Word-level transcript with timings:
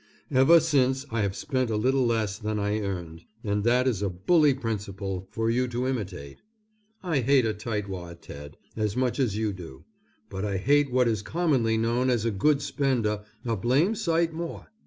Ever 0.31 0.59
since 0.59 1.05
I 1.11 1.21
have 1.21 1.35
spent 1.35 1.69
a 1.69 1.77
little 1.77 2.03
less 2.03 2.39
than 2.39 2.57
I 2.57 2.79
earned, 2.79 3.25
and 3.43 3.63
that 3.65 3.87
is 3.87 4.01
a 4.01 4.09
bully 4.09 4.51
principle 4.55 5.27
for 5.29 5.51
you 5.51 5.67
to 5.67 5.85
imitate. 5.87 6.41
I 7.03 7.19
hate 7.19 7.45
a 7.45 7.53
tightwad, 7.53 8.19
Ted, 8.21 8.57
as 8.75 8.97
much 8.97 9.19
as 9.19 9.37
you 9.37 9.53
do; 9.53 9.85
but 10.27 10.43
I 10.43 10.57
hate 10.57 10.91
what 10.91 11.07
is 11.07 11.21
commonly 11.21 11.77
known 11.77 12.09
as 12.09 12.25
a 12.25 12.31
good 12.31 12.63
spender 12.63 13.23
a 13.45 13.55
blame 13.55 13.93
sight 13.93 14.33
more. 14.33 14.71